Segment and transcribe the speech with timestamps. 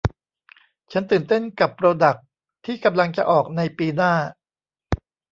[0.91, 2.25] ฉันตื่นเต้นกับโปรดักส์
[2.65, 4.13] ที่กำลังจะออกในปีหน้า